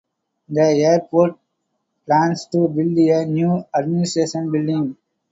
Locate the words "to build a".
2.53-3.27